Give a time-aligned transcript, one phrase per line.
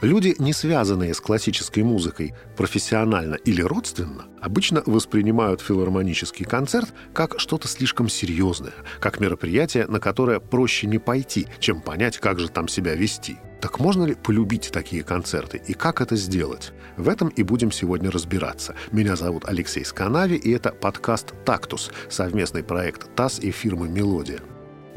[0.00, 7.66] Люди, не связанные с классической музыкой профессионально или родственно, обычно воспринимают филармонический концерт как что-то
[7.66, 12.94] слишком серьезное, как мероприятие, на которое проще не пойти, чем понять, как же там себя
[12.94, 13.38] вести.
[13.60, 16.72] Так можно ли полюбить такие концерты и как это сделать?
[16.96, 18.76] В этом и будем сегодня разбираться.
[18.92, 24.38] Меня зовут Алексей Сканави, и это подкаст «Тактус», совместный проект ТАСС и фирмы «Мелодия».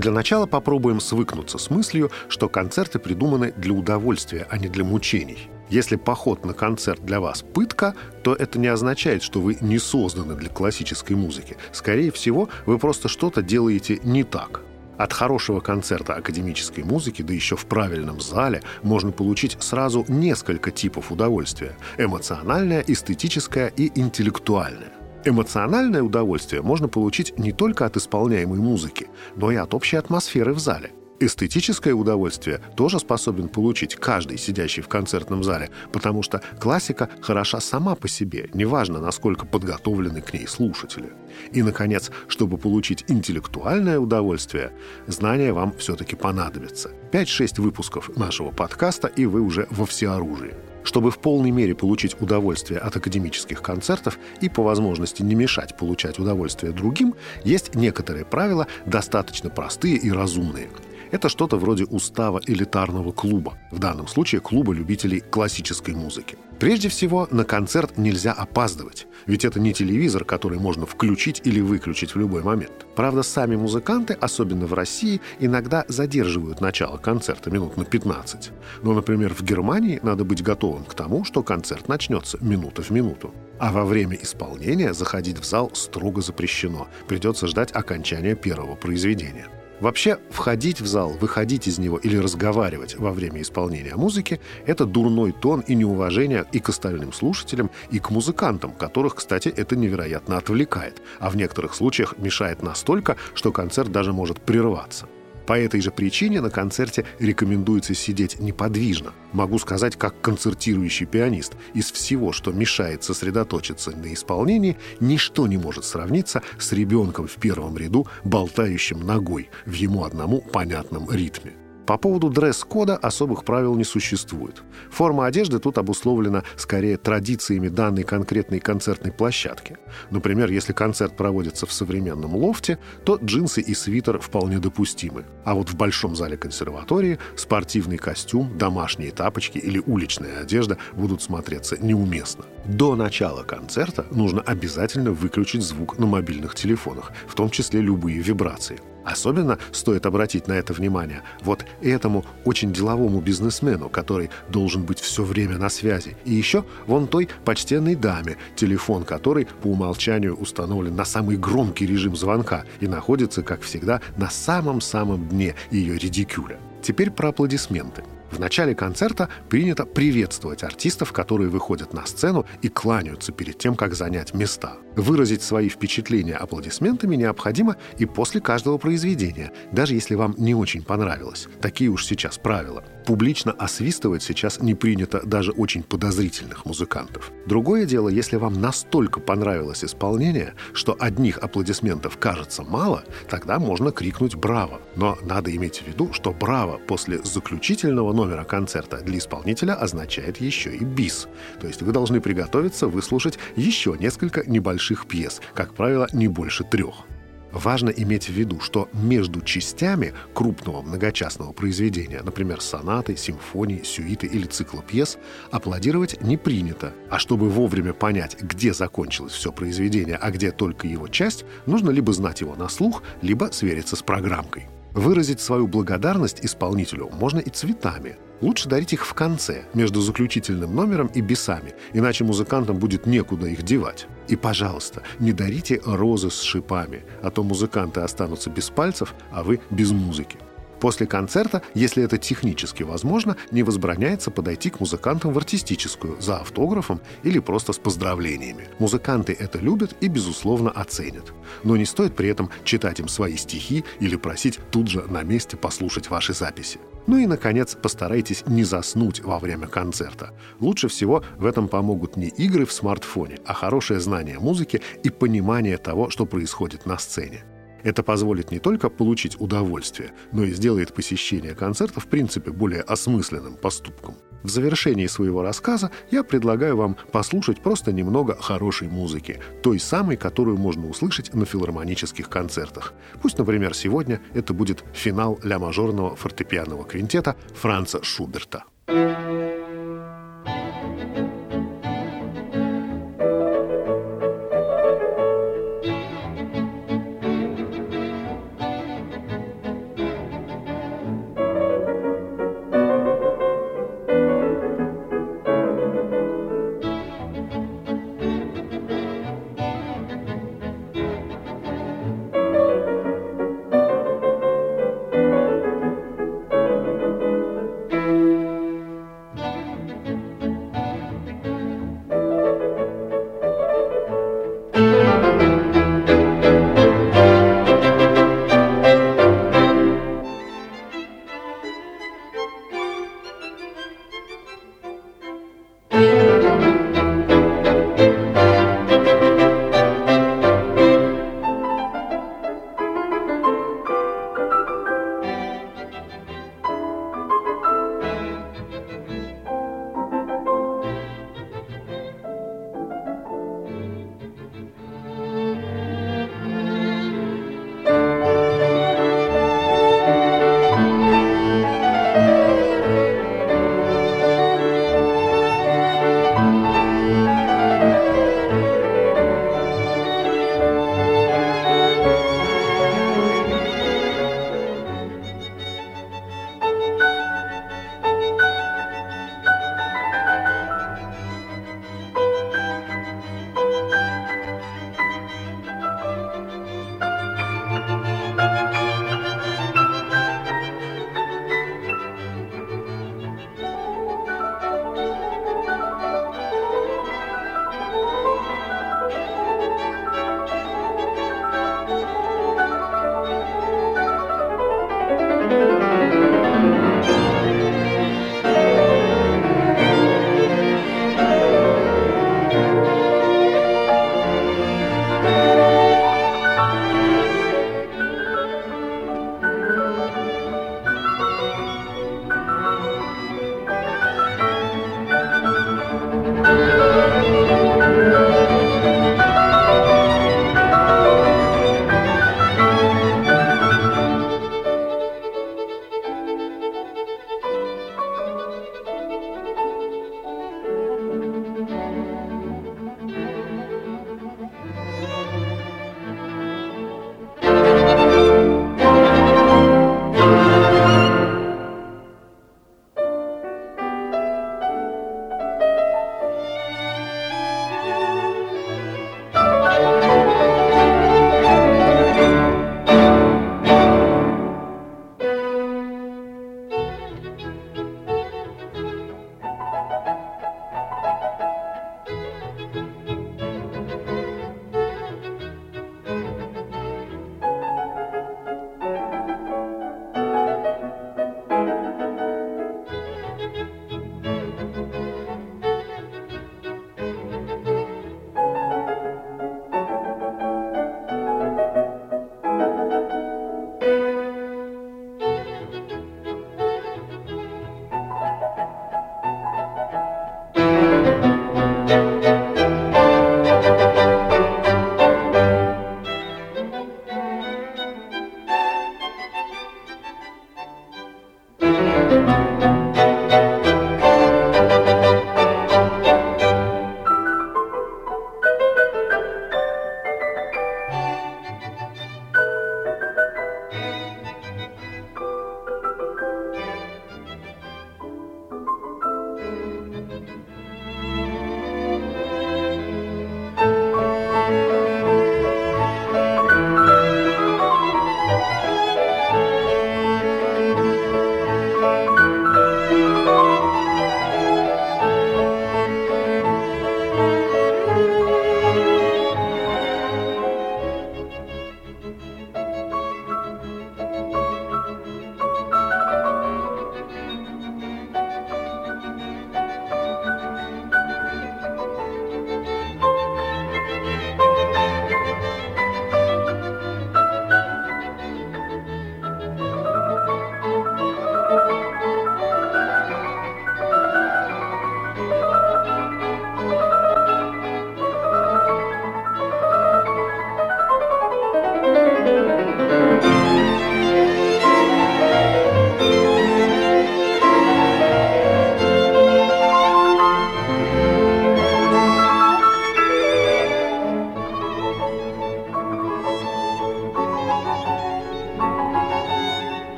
[0.00, 5.50] Для начала попробуем свыкнуться с мыслью, что концерты придуманы для удовольствия, а не для мучений.
[5.68, 10.36] Если поход на концерт для вас пытка, то это не означает, что вы не созданы
[10.36, 11.58] для классической музыки.
[11.70, 14.62] Скорее всего, вы просто что-то делаете не так.
[14.96, 21.12] От хорошего концерта академической музыки, да еще в правильном зале, можно получить сразу несколько типов
[21.12, 24.99] удовольствия– эмоциональное, эстетическое и интеллектуальное.
[25.24, 30.58] Эмоциональное удовольствие можно получить не только от исполняемой музыки, но и от общей атмосферы в
[30.58, 30.92] зале.
[31.22, 37.94] Эстетическое удовольствие тоже способен получить каждый, сидящий в концертном зале, потому что классика хороша сама
[37.94, 41.12] по себе, неважно, насколько подготовлены к ней слушатели.
[41.52, 44.72] И, наконец, чтобы получить интеллектуальное удовольствие,
[45.06, 46.92] знания вам все-таки понадобятся.
[47.12, 50.54] 5-6 выпусков нашего подкаста, и вы уже во всеоружии.
[50.82, 56.18] Чтобы в полной мере получить удовольствие от академических концертов и по возможности не мешать получать
[56.18, 57.14] удовольствие другим,
[57.44, 60.68] есть некоторые правила, достаточно простые и разумные–
[61.10, 66.36] это что-то вроде устава элитарного клуба, в данном случае клуба любителей классической музыки.
[66.58, 72.14] Прежде всего, на концерт нельзя опаздывать, ведь это не телевизор, который можно включить или выключить
[72.14, 72.86] в любой момент.
[72.96, 78.50] Правда, сами музыканты, особенно в России, иногда задерживают начало концерта минут на 15.
[78.82, 83.32] Но, например, в Германии надо быть готовым к тому, что концерт начнется минута в минуту.
[83.58, 86.88] А во время исполнения заходить в зал строго запрещено.
[87.08, 89.48] Придется ждать окончания первого произведения.
[89.80, 95.32] Вообще, входить в зал, выходить из него или разговаривать во время исполнения музыки– это дурной
[95.32, 101.00] тон и неуважение и к остальным слушателям, и к музыкантам, которых, кстати, это невероятно отвлекает,
[101.18, 105.08] а в некоторых случаях мешает настолько, что концерт даже может прерваться.
[105.50, 109.14] По этой же причине на концерте рекомендуется сидеть неподвижно.
[109.32, 111.54] Могу сказать, как концертирующий пианист.
[111.74, 117.76] Из всего, что мешает сосредоточиться на исполнении, ничто не может сравниться с ребенком в первом
[117.76, 121.54] ряду, болтающим ногой в ему одному понятном ритме.
[121.90, 124.62] По поводу дресс-кода особых правил не существует.
[124.92, 129.76] Форма одежды тут обусловлена скорее традициями данной конкретной концертной площадки.
[130.08, 135.24] Например, если концерт проводится в современном лофте, то джинсы и свитер вполне допустимы.
[135.44, 141.76] А вот в большом зале консерватории спортивный костюм, домашние тапочки или уличная одежда будут смотреться
[141.76, 142.44] неуместно.
[142.66, 148.78] До начала концерта нужно обязательно выключить звук на мобильных телефонах, в том числе любые вибрации.
[149.10, 155.24] Особенно стоит обратить на это внимание вот этому очень деловому бизнесмену, который должен быть все
[155.24, 156.16] время на связи.
[156.24, 162.14] И еще вон той почтенной даме, телефон которой по умолчанию установлен на самый громкий режим
[162.14, 166.58] звонка и находится, как всегда, на самом-самом дне ее редикюля.
[166.82, 168.04] Теперь про аплодисменты.
[168.30, 173.94] В начале концерта принято приветствовать артистов, которые выходят на сцену и кланяются перед тем, как
[173.94, 174.76] занять места.
[174.96, 181.48] Выразить свои впечатления аплодисментами необходимо и после каждого произведения, даже если вам не очень понравилось.
[181.60, 182.84] Такие уж сейчас правила.
[183.06, 187.32] Публично освистывать сейчас не принято даже очень подозрительных музыкантов.
[187.46, 194.34] Другое дело, если вам настолько понравилось исполнение, что одних аплодисментов кажется мало, тогда можно крикнуть
[194.36, 194.80] «Браво!».
[194.96, 200.74] Но надо иметь в виду, что «Браво!» после заключительного номера концерта для исполнителя означает еще
[200.74, 201.26] и бис.
[201.60, 207.06] То есть вы должны приготовиться выслушать еще несколько небольших пьес, как правило, не больше трех.
[207.52, 214.46] Важно иметь в виду, что между частями крупного многочастного произведения, например, сонаты, симфонии, сюиты или
[214.46, 215.18] цикла пьес,
[215.50, 216.92] аплодировать не принято.
[217.08, 222.12] А чтобы вовремя понять, где закончилось все произведение, а где только его часть, нужно либо
[222.12, 224.68] знать его на слух, либо свериться с программкой.
[224.92, 228.16] Выразить свою благодарность исполнителю можно и цветами.
[228.40, 233.62] Лучше дарить их в конце, между заключительным номером и бисами, иначе музыкантам будет некуда их
[233.62, 234.06] девать.
[234.28, 239.60] И, пожалуйста, не дарите розы с шипами, а то музыканты останутся без пальцев, а вы
[239.70, 240.38] без музыки.
[240.80, 247.00] После концерта, если это технически возможно, не возбраняется подойти к музыкантам в артистическую за автографом
[247.22, 248.68] или просто с поздравлениями.
[248.78, 251.32] Музыканты это любят и, безусловно, оценят.
[251.64, 255.56] Но не стоит при этом читать им свои стихи или просить тут же на месте
[255.56, 256.80] послушать ваши записи.
[257.06, 260.32] Ну и, наконец, постарайтесь не заснуть во время концерта.
[260.60, 265.76] Лучше всего в этом помогут не игры в смартфоне, а хорошее знание музыки и понимание
[265.76, 267.44] того, что происходит на сцене.
[267.82, 273.56] Это позволит не только получить удовольствие, но и сделает посещение концерта в принципе более осмысленным
[273.56, 274.16] поступком.
[274.42, 280.56] В завершении своего рассказа я предлагаю вам послушать просто немного хорошей музыки, той самой, которую
[280.56, 282.94] можно услышать на филармонических концертах.
[283.20, 288.64] Пусть, например, сегодня это будет финал ля-мажорного фортепианного квинтета Франца Шуберта.